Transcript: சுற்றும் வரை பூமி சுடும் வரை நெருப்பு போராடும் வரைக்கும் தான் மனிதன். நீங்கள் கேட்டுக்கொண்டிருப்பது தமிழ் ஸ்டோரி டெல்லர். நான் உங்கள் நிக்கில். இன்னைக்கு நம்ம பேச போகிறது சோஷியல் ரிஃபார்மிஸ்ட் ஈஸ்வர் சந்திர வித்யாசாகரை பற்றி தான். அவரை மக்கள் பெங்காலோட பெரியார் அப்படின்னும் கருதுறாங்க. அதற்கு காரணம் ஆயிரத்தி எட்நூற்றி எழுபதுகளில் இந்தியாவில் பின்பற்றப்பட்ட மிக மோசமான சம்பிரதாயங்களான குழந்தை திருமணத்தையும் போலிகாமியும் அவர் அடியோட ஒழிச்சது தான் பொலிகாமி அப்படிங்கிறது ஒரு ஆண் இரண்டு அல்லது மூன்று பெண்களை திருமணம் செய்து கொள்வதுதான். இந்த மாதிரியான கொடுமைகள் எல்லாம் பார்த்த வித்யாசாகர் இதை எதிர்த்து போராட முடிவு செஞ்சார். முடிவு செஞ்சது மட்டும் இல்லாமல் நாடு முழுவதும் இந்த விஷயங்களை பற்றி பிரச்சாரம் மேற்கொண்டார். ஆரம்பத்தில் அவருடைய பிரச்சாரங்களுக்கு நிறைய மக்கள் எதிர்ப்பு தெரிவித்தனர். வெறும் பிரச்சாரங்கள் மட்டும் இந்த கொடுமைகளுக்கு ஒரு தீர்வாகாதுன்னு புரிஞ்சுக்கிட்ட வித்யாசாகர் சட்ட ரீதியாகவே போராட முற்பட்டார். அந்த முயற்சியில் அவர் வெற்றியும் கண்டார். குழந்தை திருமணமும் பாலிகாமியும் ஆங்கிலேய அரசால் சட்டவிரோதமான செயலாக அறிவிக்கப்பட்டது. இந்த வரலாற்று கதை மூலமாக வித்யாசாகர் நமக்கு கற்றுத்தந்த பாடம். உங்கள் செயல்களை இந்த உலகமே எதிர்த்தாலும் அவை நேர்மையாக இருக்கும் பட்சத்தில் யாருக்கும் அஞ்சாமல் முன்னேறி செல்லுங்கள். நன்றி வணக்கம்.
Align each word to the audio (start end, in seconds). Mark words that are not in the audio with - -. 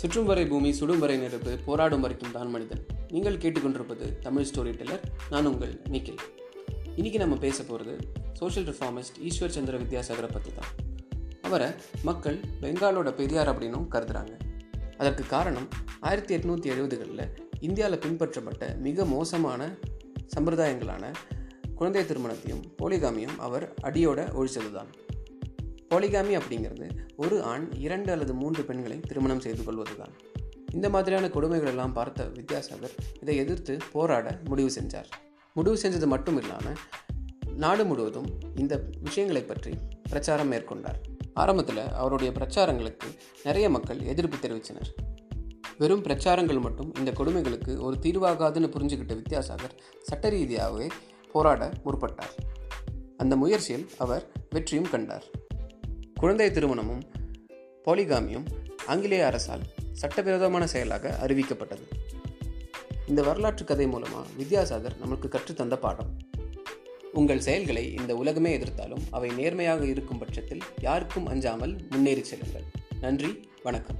சுற்றும் 0.00 0.28
வரை 0.28 0.42
பூமி 0.50 0.68
சுடும் 0.76 1.00
வரை 1.02 1.16
நெருப்பு 1.18 1.52
போராடும் 1.64 2.00
வரைக்கும் 2.04 2.34
தான் 2.36 2.50
மனிதன். 2.52 2.82
நீங்கள் 3.14 3.38
கேட்டுக்கொண்டிருப்பது 3.42 4.06
தமிழ் 4.26 4.46
ஸ்டோரி 4.50 4.72
டெல்லர். 4.76 5.02
நான் 5.32 5.48
உங்கள் 5.50 5.74
நிக்கில். 5.94 6.20
இன்னைக்கு 6.96 7.18
நம்ம 7.22 7.36
பேச 7.36 7.58
போகிறது 7.62 7.94
சோஷியல் 8.38 8.66
ரிஃபார்மிஸ்ட் 8.70 9.18
ஈஸ்வர் 9.28 9.54
சந்திர 9.56 9.78
வித்யாசாகரை 9.82 10.30
பற்றி 10.32 10.52
தான். 10.58 10.70
அவரை 11.48 11.68
மக்கள் 12.02 12.38
பெங்காலோட 12.62 13.10
பெரியார் 13.20 13.50
அப்படின்னும் 13.52 13.86
கருதுறாங்க. 13.94 14.32
அதற்கு 14.98 15.26
காரணம் 15.34 15.68
ஆயிரத்தி 16.00 16.34
எட்நூற்றி 16.36 16.70
எழுபதுகளில் 16.76 17.26
இந்தியாவில் 17.60 18.02
பின்பற்றப்பட்ட 18.06 18.72
மிக 18.86 19.04
மோசமான 19.04 19.70
சம்பிரதாயங்களான 20.36 21.04
குழந்தை 21.74 22.04
திருமணத்தையும் 22.04 22.64
போலிகாமியும் 22.80 23.38
அவர் 23.48 23.74
அடியோட 23.82 24.20
ஒழிச்சது 24.40 24.72
தான் 24.72 24.90
பொலிகாமி 25.90 26.34
அப்படிங்கிறது 26.40 26.88
ஒரு 27.16 27.42
ஆண் 27.42 27.72
இரண்டு 27.78 28.12
அல்லது 28.12 28.34
மூன்று 28.34 28.62
பெண்களை 28.64 29.00
திருமணம் 29.00 29.40
செய்து 29.40 29.64
கொள்வதுதான். 29.64 30.12
இந்த 30.72 30.88
மாதிரியான 30.88 31.28
கொடுமைகள் 31.28 31.68
எல்லாம் 31.68 31.92
பார்த்த 31.92 32.24
வித்யாசாகர் 32.24 32.94
இதை 33.20 33.36
எதிர்த்து 33.36 33.78
போராட 33.92 34.40
முடிவு 34.44 34.70
செஞ்சார். 34.80 35.08
முடிவு 35.54 35.78
செஞ்சது 35.82 36.06
மட்டும் 36.06 36.38
இல்லாமல் 36.40 36.76
நாடு 37.56 37.84
முழுவதும் 37.84 38.28
இந்த 38.56 38.84
விஷயங்களை 39.00 39.42
பற்றி 39.42 39.72
பிரச்சாரம் 40.02 40.52
மேற்கொண்டார். 40.52 41.00
ஆரம்பத்தில் 41.34 41.82
அவருடைய 41.92 42.32
பிரச்சாரங்களுக்கு 42.38 43.08
நிறைய 43.44 43.70
மக்கள் 43.70 44.00
எதிர்ப்பு 44.00 44.36
தெரிவித்தனர். 44.36 44.90
வெறும் 45.78 46.02
பிரச்சாரங்கள் 46.02 46.60
மட்டும் 46.60 46.94
இந்த 46.98 47.10
கொடுமைகளுக்கு 47.10 47.80
ஒரு 47.80 47.98
தீர்வாகாதுன்னு 48.02 48.72
புரிஞ்சுக்கிட்ட 48.76 49.14
வித்யாசாகர் 49.22 49.76
சட்ட 50.02 50.30
ரீதியாகவே 50.30 50.88
போராட 51.32 51.72
முற்பட்டார். 51.84 52.34
அந்த 53.16 53.36
முயற்சியில் 53.36 53.90
அவர் 53.98 54.32
வெற்றியும் 54.50 54.90
கண்டார். 54.90 55.24
குழந்தை 56.20 56.50
திருமணமும் 56.50 57.02
பாலிகாமியும் 57.84 58.44
ஆங்கிலேய 58.86 59.26
அரசால் 59.26 59.60
சட்டவிரோதமான 59.92 60.66
செயலாக 60.66 61.18
அறிவிக்கப்பட்டது. 61.26 61.82
இந்த 63.08 63.22
வரலாற்று 63.22 63.64
கதை 63.64 63.86
மூலமாக 63.86 64.28
வித்யாசாகர் 64.38 64.98
நமக்கு 64.98 65.28
கற்றுத்தந்த 65.28 65.76
பாடம். 65.76 66.16
உங்கள் 67.12 67.40
செயல்களை 67.40 67.94
இந்த 67.94 68.14
உலகமே 68.14 68.58
எதிர்த்தாலும் 68.58 69.02
அவை 69.10 69.30
நேர்மையாக 69.30 69.84
இருக்கும் 69.84 70.18
பட்சத்தில் 70.18 70.60
யாருக்கும் 70.80 71.26
அஞ்சாமல் 71.26 71.76
முன்னேறி 71.90 72.24
செல்லுங்கள். 72.24 72.64
நன்றி 73.00 73.48
வணக்கம். 73.62 73.96